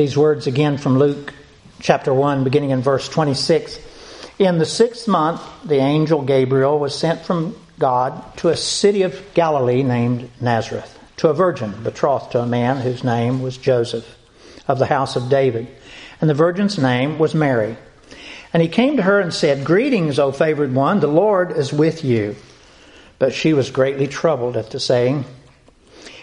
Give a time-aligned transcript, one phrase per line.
[0.00, 1.34] these words again from Luke
[1.78, 3.78] chapter 1, beginning in verse 26.
[4.38, 9.22] In the sixth month, the angel Gabriel was sent from God to a city of
[9.34, 14.16] Galilee named Nazareth, to a virgin betrothed to a man whose name was Joseph,
[14.66, 15.68] of the house of David.
[16.22, 17.76] And the virgin's name was Mary.
[18.54, 22.06] And he came to her and said, Greetings, O favored one, the Lord is with
[22.06, 22.36] you.
[23.18, 25.26] But she was greatly troubled at the saying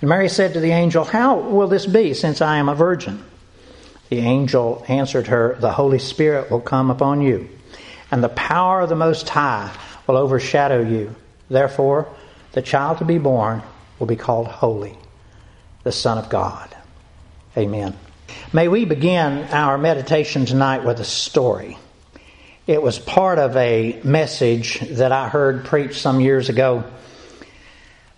[0.00, 3.24] And Mary said to the angel, How will this be, since I am a virgin?
[4.10, 7.48] The angel answered her, The Holy Spirit will come upon you,
[8.10, 11.14] and the power of the Most High will overshadow you.
[11.50, 12.08] Therefore,
[12.52, 13.62] the child to be born
[13.98, 14.96] will be called Holy,
[15.82, 16.74] the Son of God.
[17.56, 17.96] Amen.
[18.52, 21.76] May we begin our meditation tonight with a story.
[22.66, 26.84] It was part of a message that I heard preached some years ago,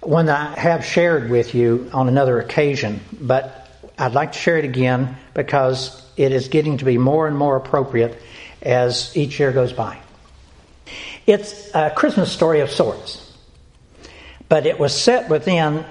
[0.00, 4.56] one that I have shared with you on another occasion, but I'd like to share
[4.56, 8.20] it again because it is getting to be more and more appropriate
[8.62, 9.98] as each year goes by.
[11.26, 13.36] It's a Christmas story of sorts,
[14.48, 15.84] but it was set within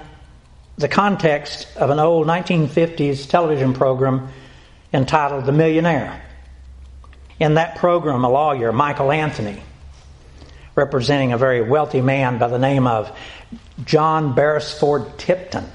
[0.76, 4.28] the context of an old 1950s television program
[4.92, 6.20] entitled The Millionaire.
[7.38, 9.62] In that program, a lawyer, Michael Anthony,
[10.74, 13.16] representing a very wealthy man by the name of
[13.84, 15.66] John Beresford Tipton,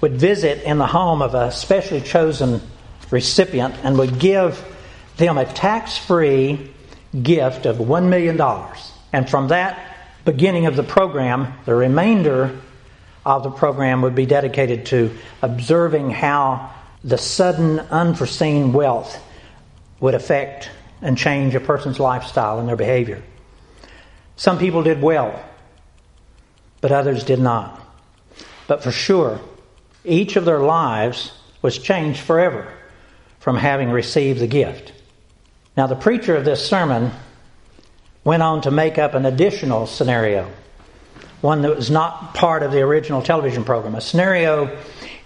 [0.00, 2.60] would visit in the home of a specially chosen
[3.10, 4.64] recipient and would give
[5.16, 6.70] them a tax free
[7.20, 8.40] gift of $1 million.
[9.12, 12.60] And from that beginning of the program, the remainder
[13.24, 19.22] of the program would be dedicated to observing how the sudden, unforeseen wealth
[20.00, 20.70] would affect
[21.02, 23.22] and change a person's lifestyle and their behavior.
[24.36, 25.42] Some people did well,
[26.80, 27.80] but others did not.
[28.66, 29.40] But for sure,
[30.04, 32.72] each of their lives was changed forever
[33.40, 34.92] from having received the gift.
[35.76, 37.10] Now, the preacher of this sermon
[38.24, 40.50] went on to make up an additional scenario,
[41.40, 44.76] one that was not part of the original television program, a scenario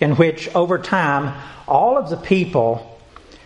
[0.01, 1.35] in which, over time,
[1.67, 3.01] all of the people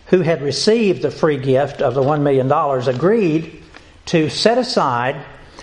[0.07, 2.51] who had received the free gift of the $1 million
[2.89, 3.63] agreed
[4.07, 5.17] to set aside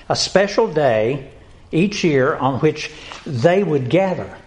[0.09, 1.31] a special day
[1.73, 2.91] each year on which
[3.25, 4.37] they would gather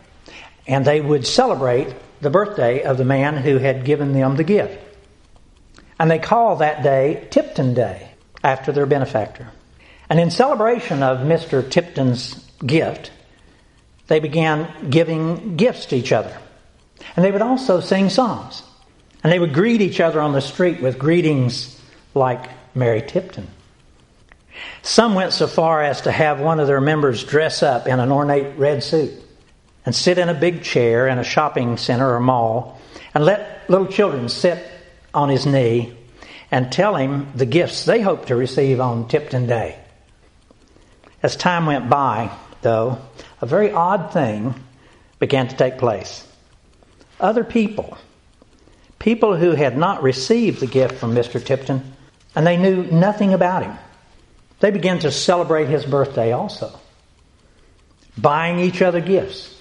[0.66, 4.82] and they would celebrate the birthday of the man who had given them the gift.
[5.98, 8.10] And they call that day Tipton Day
[8.42, 9.48] after their benefactor.
[10.08, 11.68] And in celebration of Mr.
[11.68, 13.10] Tipton's gift,
[14.06, 16.36] they began giving gifts to each other.
[17.16, 18.62] And they would also sing songs.
[19.22, 21.80] And they would greet each other on the street with greetings
[22.14, 23.48] like Merry Tipton.
[24.82, 28.12] Some went so far as to have one of their members dress up in an
[28.12, 29.12] ornate red suit
[29.84, 32.80] and sit in a big chair in a shopping center or mall
[33.14, 34.64] and let little children sit
[35.14, 35.96] on his knee
[36.50, 39.78] and tell him the gifts they hoped to receive on Tipton Day.
[41.22, 42.30] As time went by,
[42.62, 42.98] though,
[43.40, 44.54] a very odd thing
[45.18, 46.26] began to take place.
[47.18, 47.96] Other people,
[48.98, 51.42] people who had not received the gift from Mr.
[51.42, 51.94] Tipton,
[52.34, 53.76] and they knew nothing about him,
[54.60, 56.78] they began to celebrate his birthday also,
[58.16, 59.54] buying each other gifts,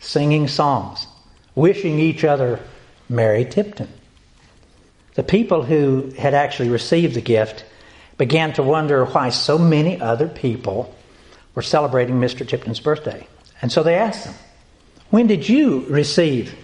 [0.00, 1.06] singing songs,
[1.54, 2.60] wishing each other
[3.08, 3.88] Merry Tipton.
[5.14, 7.64] The people who had actually received the gift
[8.18, 10.94] began to wonder why so many other people
[11.54, 12.46] were celebrating Mr.
[12.46, 13.26] Tipton's birthday.
[13.62, 14.34] And so they asked him,
[15.10, 16.54] When did you receive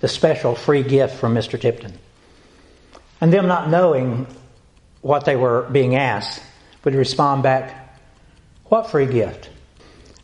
[0.00, 1.60] the special free gift from Mr.
[1.60, 1.96] Tipton?
[3.20, 4.26] And them not knowing
[5.02, 6.42] what they were being asked
[6.84, 7.98] would respond back,
[8.66, 9.50] What free gift?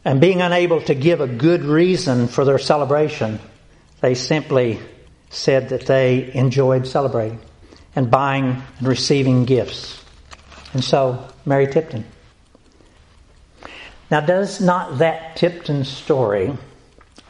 [0.05, 3.41] And being unable to give a good reason for their celebration,
[4.01, 4.79] they simply
[5.31, 7.41] said that they enjoyed celebrating
[7.97, 10.05] and buying and receiving gifts.
[10.73, 12.05] And so, Merry Tipton.
[14.11, 16.57] Now, does not that Tipton story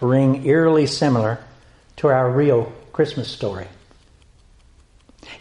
[0.00, 1.38] ring eerily similar
[1.96, 3.66] to our real Christmas story?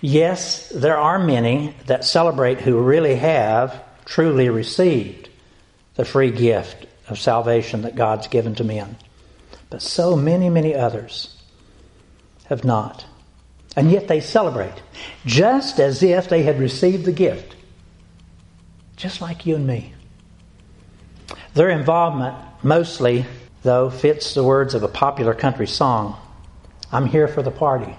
[0.01, 5.29] Yes, there are many that celebrate who really have truly received
[5.95, 8.97] the free gift of salvation that God's given to men.
[9.69, 11.35] But so many, many others
[12.45, 13.05] have not.
[13.75, 14.81] And yet they celebrate,
[15.25, 17.55] just as if they had received the gift.
[18.95, 19.93] Just like you and me.
[21.53, 23.25] Their involvement mostly,
[23.63, 26.17] though, fits the words of a popular country song
[26.91, 27.95] I'm here for the party.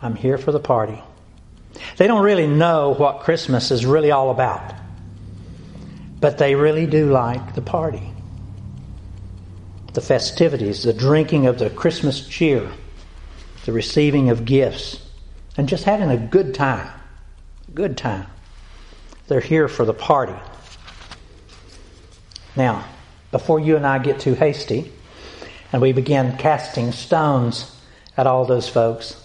[0.00, 1.02] I'm here for the party.
[1.96, 4.74] They don't really know what Christmas is really all about,
[6.20, 8.12] but they really do like the party,
[9.94, 12.70] the festivities, the drinking of the Christmas cheer,
[13.64, 15.04] the receiving of gifts,
[15.56, 16.88] and just having a good time.
[17.74, 18.26] Good time.
[19.26, 20.34] They're here for the party.
[22.56, 22.84] Now,
[23.30, 24.92] before you and I get too hasty
[25.72, 27.76] and we begin casting stones
[28.16, 29.22] at all those folks,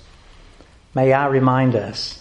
[0.94, 2.20] may I remind us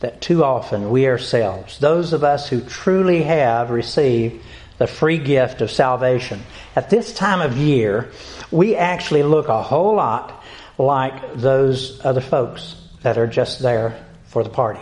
[0.00, 4.42] that too often we ourselves, those of us who truly have received
[4.78, 6.42] the free gift of salvation,
[6.74, 8.10] at this time of year,
[8.50, 10.44] we actually look a whole lot
[10.78, 14.80] like those other folks that are just there for the party.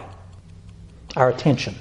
[1.14, 1.74] Our attention,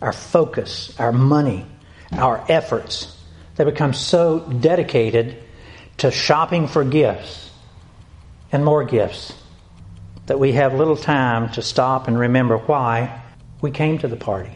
[0.00, 1.66] our focus, our money,
[2.12, 3.14] our efforts,
[3.56, 5.42] they become so dedicated
[5.98, 7.50] to shopping for gifts
[8.50, 9.34] and more gifts
[10.26, 13.22] that we have little time to stop and remember why
[13.60, 14.52] we came to the party.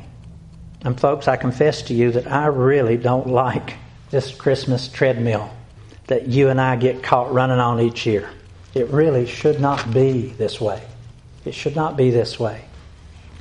[0.82, 3.74] And, folks, I confess to you that I really don't like
[4.10, 5.50] this Christmas treadmill
[6.06, 8.28] that you and I get caught running on each year.
[8.74, 10.82] It really should not be this way.
[11.44, 12.64] It should not be this way.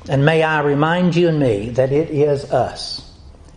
[0.09, 3.09] And may I remind you and me that it is us,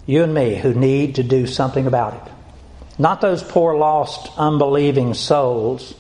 [0.07, 2.33] you and me, who need to do something about it.
[2.99, 5.95] Not those poor, lost, unbelieving souls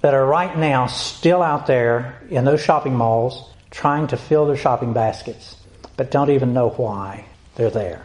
[0.00, 4.56] that are right now still out there in those shopping malls trying to fill their
[4.56, 5.56] shopping baskets,
[5.96, 7.24] but don't even know why
[7.56, 8.04] they're there.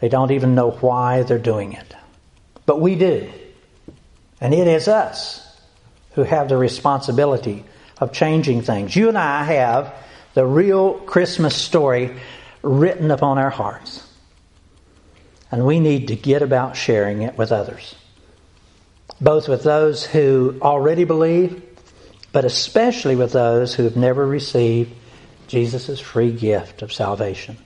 [0.00, 1.94] They don't even know why they're doing it.
[2.64, 3.30] But we do.
[4.40, 5.42] And it is us
[6.12, 7.64] who have the responsibility
[7.98, 8.94] of changing things.
[8.96, 9.94] You and I have
[10.34, 12.16] the real Christmas story
[12.62, 14.02] written upon our hearts.
[15.50, 17.94] And we need to get about sharing it with others
[19.20, 21.62] both with those who already believe,
[22.32, 24.94] but especially with those who have never received
[25.46, 27.56] Jesus' free gift of salvation.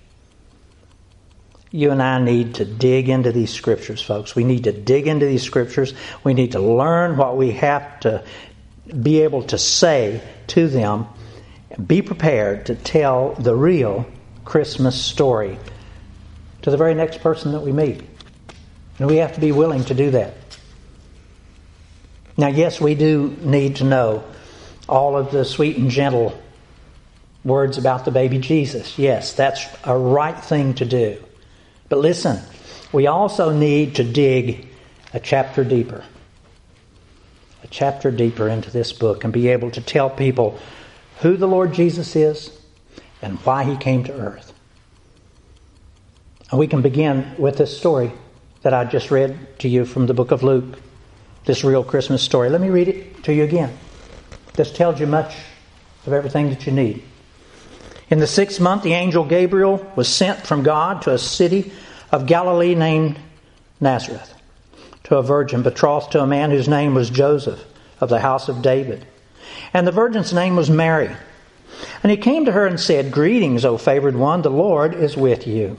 [1.73, 4.35] You and I need to dig into these scriptures, folks.
[4.35, 5.95] We need to dig into these scriptures.
[6.25, 8.25] We need to learn what we have to
[9.03, 11.07] be able to say to them
[11.87, 14.07] be prepared to tell the real
[14.45, 15.59] Christmas story
[16.63, 18.03] to the very next person that we meet.
[18.99, 20.35] And we have to be willing to do that.
[22.37, 24.25] Now, yes, we do need to know
[24.89, 26.41] all of the sweet and gentle
[27.45, 28.99] words about the baby Jesus.
[28.99, 31.23] Yes, that's a right thing to do.
[31.89, 32.41] But listen,
[32.93, 34.69] we also need to dig
[35.13, 36.05] a chapter deeper.
[37.63, 40.59] A chapter deeper into this book and be able to tell people
[41.21, 42.59] who the Lord Jesus is
[43.23, 44.53] and why he came to earth.
[46.51, 48.13] And we can begin with this story
[48.63, 50.79] that I just read to you from the book of Luke
[51.45, 52.49] this real Christmas story.
[52.51, 53.77] Let me read it to you again.
[54.55, 55.35] This tells you much
[56.07, 57.03] of everything that you need.
[58.09, 61.73] In the sixth month, the angel Gabriel was sent from God to a city
[62.11, 63.19] of Galilee named
[63.81, 64.35] Nazareth,
[65.05, 67.65] to a virgin betrothed to a man whose name was Joseph
[68.01, 69.07] of the house of David.
[69.73, 71.15] And the virgin's name was Mary.
[72.03, 75.47] And he came to her and said, Greetings, O favored one, the Lord is with
[75.47, 75.79] you.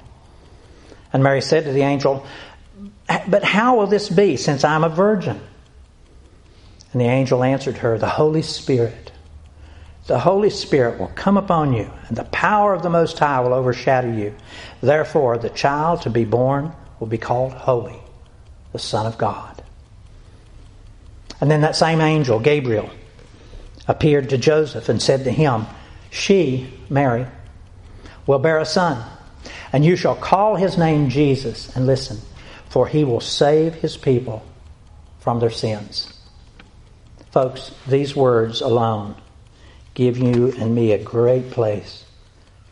[1.13, 2.25] And Mary said to the angel,
[3.27, 5.39] But how will this be since I'm a virgin?
[6.91, 9.11] And the angel answered her, The Holy Spirit.
[10.07, 13.53] The Holy Spirit will come upon you, and the power of the Most High will
[13.53, 14.35] overshadow you.
[14.81, 17.99] Therefore, the child to be born will be called Holy,
[18.73, 19.63] the Son of God.
[21.39, 22.89] And then that same angel, Gabriel,
[23.87, 25.65] appeared to Joseph and said to him,
[26.09, 27.27] She, Mary,
[28.25, 29.03] will bear a son
[29.73, 31.75] and you shall call his name Jesus.
[31.75, 32.19] And listen,
[32.69, 34.43] for he will save his people
[35.19, 36.13] from their sins.
[37.31, 39.15] Folks, these words alone
[39.93, 42.05] give you and me a great place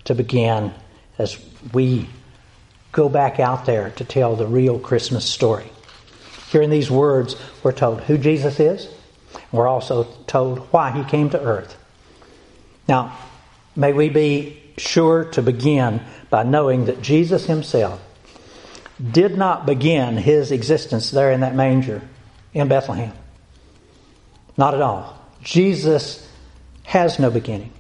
[0.06, 0.74] to begin
[1.18, 1.38] as
[1.74, 2.10] we
[2.92, 5.72] go back out there to tell the real Christmas story.
[6.52, 8.90] Here in these words, we're told who Jesus is,
[9.52, 11.78] We're also told why he came to earth.
[12.88, 13.18] Now,
[13.76, 18.02] may we be sure to begin by knowing that Jesus himself
[19.12, 22.02] did not begin his existence there in that manger
[22.54, 23.14] in Bethlehem.
[24.58, 25.18] Not at all.
[25.42, 26.28] Jesus
[26.84, 27.72] has no beginning,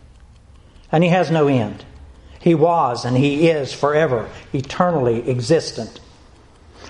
[0.92, 1.84] and he has no end.
[2.40, 6.00] He was and he is forever, eternally existent.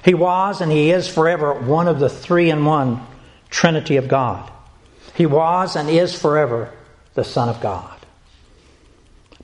[0.04, 3.06] He was and he is forever one of the three in one
[3.50, 4.52] Trinity of God.
[5.16, 6.72] He was and is forever
[7.16, 7.99] the Son of God.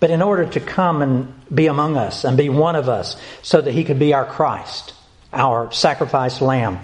[0.05, 3.59] But in order to come and be among us and be one of us so
[3.59, 4.93] that he could be our Christ,
[5.33, 6.77] our sacrificed lamb,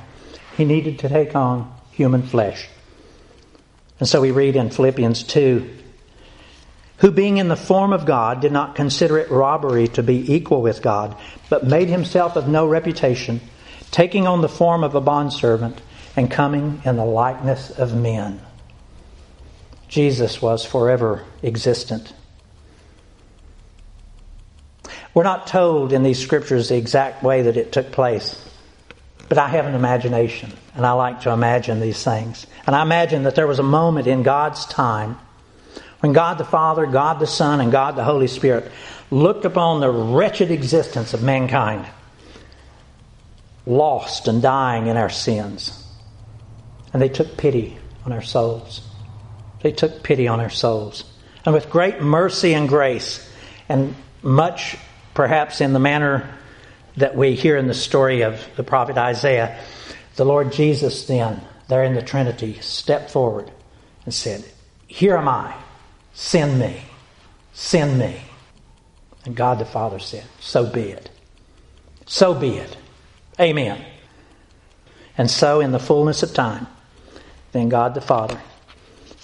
[0.57, 2.67] he needed to take on human flesh.
[3.99, 5.69] And so we read in Philippians 2
[6.97, 10.63] who being in the form of God did not consider it robbery to be equal
[10.63, 11.15] with God,
[11.47, 13.39] but made himself of no reputation,
[13.91, 15.79] taking on the form of a bondservant
[16.15, 18.41] and coming in the likeness of men.
[19.87, 22.13] Jesus was forever existent.
[25.13, 28.43] We're not told in these scriptures the exact way that it took place,
[29.27, 32.47] but I have an imagination, and I like to imagine these things.
[32.65, 35.17] And I imagine that there was a moment in God's time
[35.99, 38.71] when God the Father, God the Son, and God the Holy Spirit
[39.09, 41.85] looked upon the wretched existence of mankind,
[43.65, 45.85] lost and dying in our sins,
[46.93, 48.81] and they took pity on our souls.
[49.61, 51.03] They took pity on our souls.
[51.45, 53.29] And with great mercy and grace,
[53.69, 54.77] and much
[55.13, 56.29] perhaps in the manner
[56.97, 59.59] that we hear in the story of the prophet Isaiah,
[60.15, 63.51] the Lord Jesus then, there in the Trinity, stepped forward
[64.05, 64.45] and said,
[64.87, 65.55] Here am I.
[66.13, 66.81] Send me.
[67.53, 68.21] Send me.
[69.25, 71.09] And God the Father said, So be it.
[72.05, 72.77] So be it.
[73.39, 73.83] Amen.
[75.17, 76.67] And so, in the fullness of time,
[77.51, 78.39] then God the Father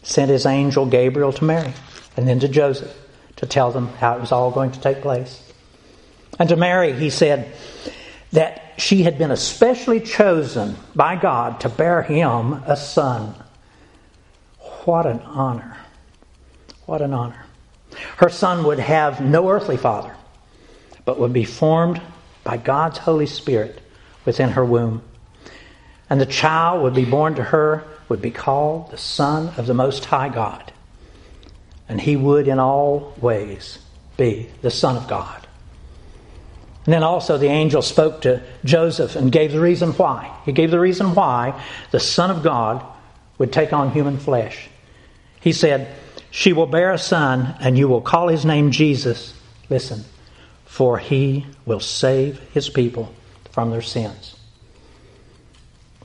[0.04, 1.74] sent his angel Gabriel to Mary
[2.16, 2.96] and then to Joseph
[3.38, 5.44] to tell them how it was all going to take place.
[6.40, 7.52] And to Mary, he said
[8.32, 13.34] that she had been especially chosen by God to bear him a son.
[14.86, 15.78] What an honor.
[16.86, 17.46] What an honor.
[18.18, 20.16] Her son would have no earthly father,
[21.06, 22.02] but would be formed
[22.44, 23.82] by God's Holy Spirit
[24.26, 25.02] within her womb.
[26.10, 29.74] And the child would be born to her, would be called the Son of the
[29.74, 30.72] Most High God.
[31.90, 33.80] And he would, in all ways,
[34.16, 35.47] be the Son of God.
[36.88, 40.36] And then also the angel spoke to Joseph and gave the reason why.
[40.46, 42.84] He gave the reason why the Son of God
[43.38, 44.70] would take on human flesh.
[45.42, 45.94] He said,
[46.32, 49.34] she will bear a son, and you will call his name Jesus.
[49.70, 50.06] Listen,
[50.66, 53.14] for he will save his people
[53.52, 54.38] from their sins.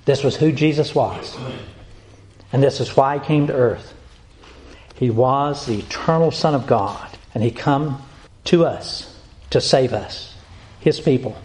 [0.05, 1.37] This was who Jesus was.
[2.53, 3.95] And this is why he came to earth.
[4.97, 8.03] He was the eternal Son of God, and he come
[8.45, 9.17] to us
[9.51, 10.32] to save us,
[10.83, 11.37] his people,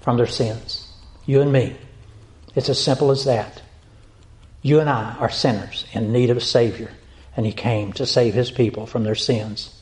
[0.00, 0.92] from their sins.
[1.26, 1.76] You and me.
[2.54, 3.62] It's as simple as that.
[4.62, 6.90] You and I are sinners in need of a Savior
[7.36, 9.74] and he came to save his people from their sins.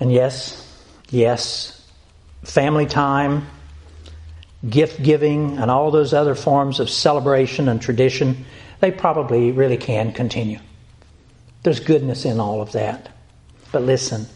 [0.00, 0.62] And yes,
[1.10, 1.88] yes,
[2.42, 3.46] family time,
[4.68, 8.44] gift giving, and all those other forms of celebration and tradition,
[8.80, 10.58] they probably really can continue.
[11.62, 13.10] There's goodness in all of that.
[13.72, 14.26] But listen,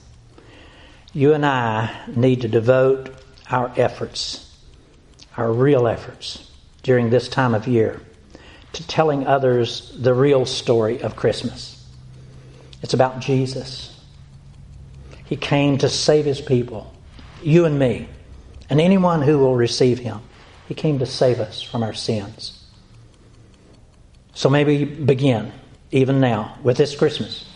[1.13, 3.11] you and I need to devote
[3.51, 4.55] our efforts,
[5.37, 6.51] our real efforts,
[6.83, 8.01] during this time of year
[8.73, 11.85] to telling others the real story of Christmas.
[12.83, 14.01] It's about Jesus.
[15.25, 16.93] He came to save his people,
[17.43, 18.09] you and me,
[18.69, 20.21] and anyone who will receive him.
[20.69, 22.65] He came to save us from our sins.
[24.35, 25.53] So maybe begin,
[25.91, 27.50] even now, with this Christmas.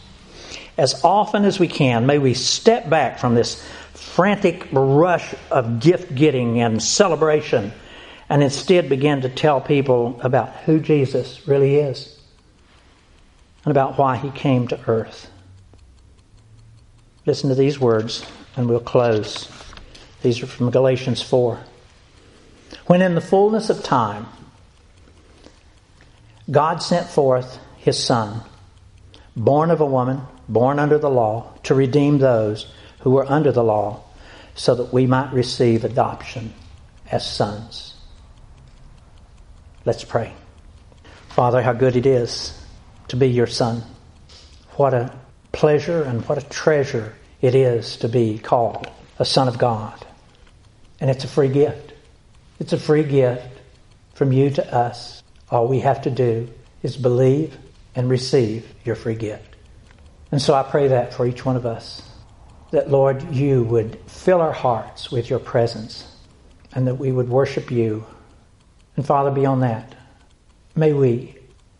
[0.76, 6.14] As often as we can, may we step back from this frantic rush of gift
[6.14, 7.72] getting and celebration
[8.28, 12.18] and instead begin to tell people about who Jesus really is
[13.64, 15.30] and about why he came to earth.
[17.26, 18.26] Listen to these words,
[18.56, 19.48] and we'll close.
[20.22, 21.58] These are from Galatians 4.
[22.86, 24.26] When in the fullness of time,
[26.50, 28.42] God sent forth his Son,
[29.36, 33.64] born of a woman, born under the law, to redeem those who were under the
[33.64, 34.02] law,
[34.54, 36.52] so that we might receive adoption
[37.10, 37.94] as sons.
[39.84, 40.32] Let's pray.
[41.28, 42.58] Father, how good it is
[43.08, 43.82] to be your son.
[44.76, 45.14] What a
[45.52, 48.88] pleasure and what a treasure it is to be called
[49.18, 50.06] a son of God.
[51.00, 51.92] And it's a free gift.
[52.58, 53.60] It's a free gift
[54.14, 55.22] from you to us.
[55.50, 56.48] All we have to do
[56.82, 57.58] is believe
[57.94, 59.56] and receive your free gift.
[60.32, 62.02] And so I pray that for each one of us.
[62.70, 66.10] That, Lord, you would fill our hearts with your presence
[66.72, 68.04] and that we would worship you.
[68.96, 69.94] And Father, beyond that,
[70.74, 71.36] may we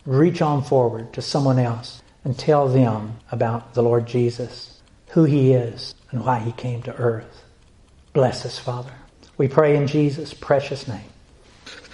[0.06, 5.52] reach on forward to someone else and tell them about the Lord Jesus, who he
[5.52, 7.42] is, and why he came to earth.
[8.12, 8.92] Bless us, Father.
[9.37, 11.11] We pray in Jesus' precious name.